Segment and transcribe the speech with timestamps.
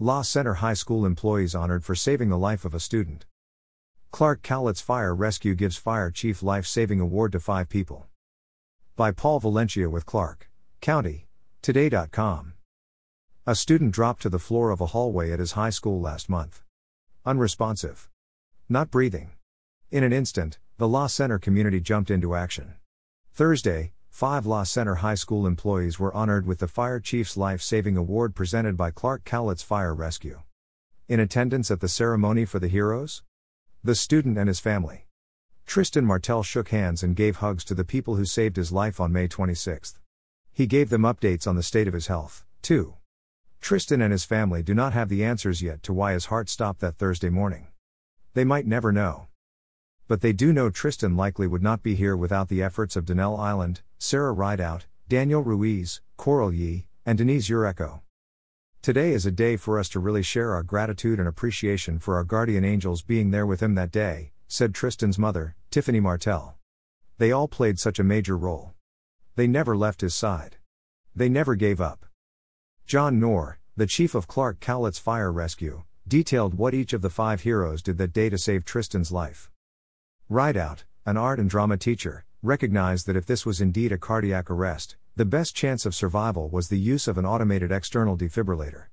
[0.00, 3.26] La Center High School employees honored for saving the life of a student.
[4.12, 8.06] Clark Cowlitz Fire Rescue gives Fire Chief Life Saving Award to five people.
[8.94, 10.48] By Paul Valencia with Clark
[10.80, 11.26] County.
[11.62, 12.52] Today.com.
[13.44, 16.62] A student dropped to the floor of a hallway at his high school last month.
[17.26, 18.08] Unresponsive.
[18.68, 19.32] Not breathing.
[19.90, 22.74] In an instant, the La Center community jumped into action.
[23.32, 27.96] Thursday, five La Center High School employees were honored with the Fire Chief's Life Saving
[27.96, 30.42] Award presented by Clark Cowlitz Fire Rescue.
[31.06, 33.22] In attendance at the ceremony for the heroes?
[33.84, 35.06] The student and his family.
[35.66, 39.12] Tristan Martel shook hands and gave hugs to the people who saved his life on
[39.12, 40.00] May 26.
[40.52, 42.94] He gave them updates on the state of his health, too.
[43.60, 46.80] Tristan and his family do not have the answers yet to why his heart stopped
[46.80, 47.68] that Thursday morning.
[48.34, 49.27] They might never know.
[50.08, 53.36] But they do know Tristan likely would not be here without the efforts of Donnell
[53.36, 58.00] Island, Sarah Rideout, Daniel Ruiz, Coral Yee, and Denise Ureko.
[58.80, 62.24] Today is a day for us to really share our gratitude and appreciation for our
[62.24, 66.54] guardian angels being there with him that day, said Tristan's mother, Tiffany Martell.
[67.18, 68.72] They all played such a major role.
[69.36, 70.56] They never left his side.
[71.14, 72.06] They never gave up.
[72.86, 77.42] John Knorr, the chief of Clark Cowlitz Fire Rescue, detailed what each of the five
[77.42, 79.50] heroes did that day to save Tristan's life.
[80.30, 84.96] Rideout, an art and drama teacher, recognized that if this was indeed a cardiac arrest,
[85.16, 88.88] the best chance of survival was the use of an automated external defibrillator.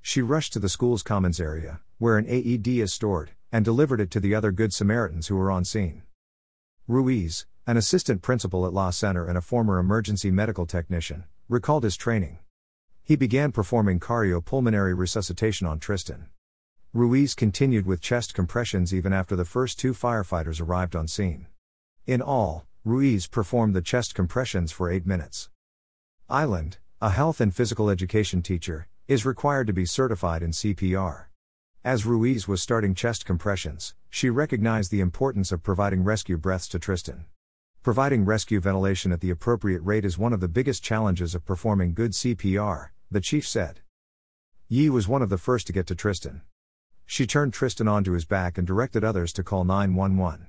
[0.00, 4.10] She rushed to the school's commons area, where an AED is stored, and delivered it
[4.12, 6.04] to the other Good Samaritans who were on scene.
[6.86, 11.98] Ruiz, an assistant principal at La Center and a former emergency medical technician, recalled his
[11.98, 12.38] training.
[13.04, 16.28] He began performing cardiopulmonary resuscitation on Tristan.
[16.94, 21.46] Ruiz continued with chest compressions even after the first two firefighters arrived on scene.
[22.06, 25.50] In all, Ruiz performed the chest compressions for eight minutes.
[26.30, 31.26] Island, a health and physical education teacher, is required to be certified in CPR.
[31.84, 36.78] As Ruiz was starting chest compressions, she recognized the importance of providing rescue breaths to
[36.78, 37.26] Tristan.
[37.82, 41.92] Providing rescue ventilation at the appropriate rate is one of the biggest challenges of performing
[41.92, 43.80] good CPR, the chief said.
[44.68, 46.40] Yee was one of the first to get to Tristan.
[47.10, 50.46] She turned Tristan onto his back and directed others to call 911.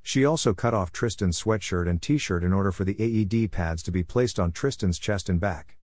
[0.00, 3.82] She also cut off Tristan's sweatshirt and t shirt in order for the AED pads
[3.82, 5.76] to be placed on Tristan's chest and back.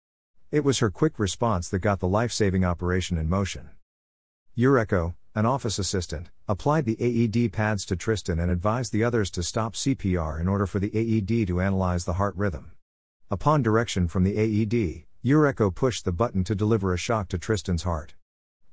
[0.50, 3.70] It was her quick response that got the life saving operation in motion.
[4.56, 9.42] Ureko, an office assistant, applied the AED pads to Tristan and advised the others to
[9.42, 12.72] stop CPR in order for the AED to analyze the heart rhythm.
[13.30, 17.84] Upon direction from the AED, Ureko pushed the button to deliver a shock to Tristan's
[17.84, 18.12] heart.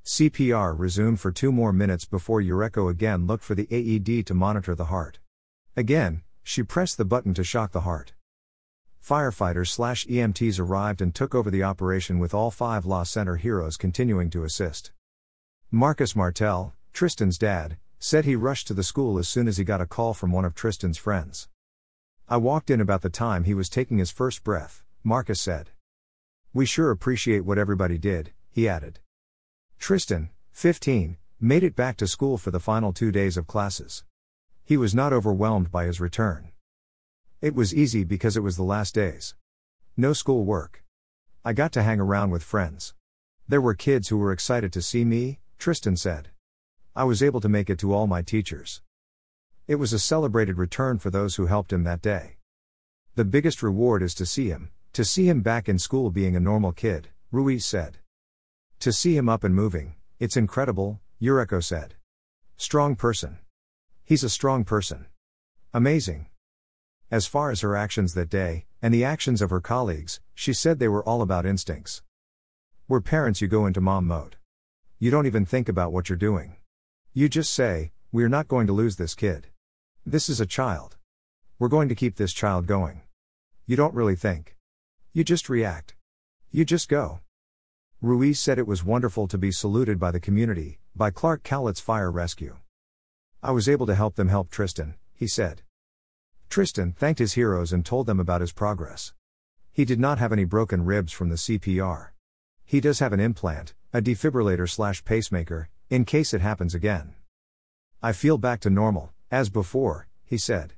[0.06, 4.76] CPR resumed for two more minutes before Ureko again looked for the AED to monitor
[4.76, 5.20] the heart.
[5.76, 8.14] Again, she pressed the button to shock the heart.
[9.04, 13.78] Firefighters slash EMTs arrived and took over the operation with all five La Center heroes
[13.78, 14.92] continuing to assist.
[15.72, 19.82] Marcus Martel, Tristan's dad, said he rushed to the school as soon as he got
[19.82, 21.48] a call from one of Tristan's friends.
[22.28, 25.70] I walked in about the time he was taking his first breath, Marcus said.
[26.54, 29.00] We sure appreciate what everybody did, he added.
[29.80, 34.04] Tristan, 15, made it back to school for the final two days of classes.
[34.64, 36.52] He was not overwhelmed by his return.
[37.42, 39.36] It was easy because it was the last days.
[39.98, 40.84] No school work.
[41.44, 42.94] I got to hang around with friends.
[43.48, 46.30] There were kids who were excited to see me, Tristan said.
[46.96, 48.82] I was able to make it to all my teachers.
[49.66, 52.36] It was a celebrated return for those who helped him that day.
[53.16, 56.40] The biggest reward is to see him, to see him back in school being a
[56.40, 57.98] normal kid, Ruiz said.
[58.80, 61.96] To see him up and moving, it's incredible, Ureko said.
[62.56, 63.40] Strong person.
[64.06, 65.08] He's a strong person.
[65.74, 66.28] Amazing.
[67.12, 70.80] As far as her actions that day, and the actions of her colleagues, she said
[70.80, 72.04] they were all about instincts.
[72.88, 74.38] We're parents, you go into mom mode.
[74.98, 76.56] You don't even think about what you're doing.
[77.14, 79.48] You just say, We're not going to lose this kid.
[80.06, 80.96] This is a child.
[81.60, 83.02] We're going to keep this child going.
[83.66, 84.56] You don't really think.
[85.12, 85.96] You just react.
[86.50, 87.20] You just go.
[88.02, 92.10] Ruiz said it was wonderful to be saluted by the community, by Clark Cowlitz Fire
[92.10, 92.56] Rescue.
[93.44, 95.64] I was able to help them help Tristan, he said.
[96.50, 99.12] Tristan thanked his heroes and told them about his progress.
[99.74, 102.12] He did not have any broken ribs from the CPR.
[102.64, 107.16] He does have an implant, a defibrillator slash pacemaker, in case it happens again.
[108.02, 110.74] I feel back to normal, as before, he said.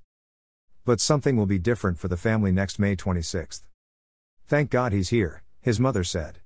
[0.85, 3.62] But something will be different for the family next May 26th.
[4.47, 6.39] Thank God he's here, his mother said.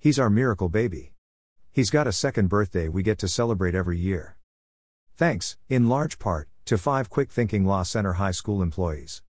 [0.00, 1.12] He's our miracle baby.
[1.72, 4.36] He's got a second birthday we get to celebrate every year.
[5.16, 9.16] Thanks, in large part, to five quick thinking La Center High School employees.